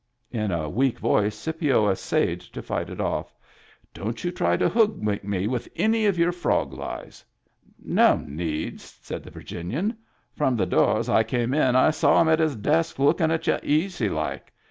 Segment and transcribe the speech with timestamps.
[0.31, 3.35] In a weak voice Scipio essayed to fight it off."
[3.93, 7.23] Don't you try to hoodwink me with any of your frog lies.""
[7.79, 9.95] No need," said the Virginian."
[10.39, 13.45] From the door as I came in I saw him at his desk lookin' at
[13.45, 14.51] y'u easy like.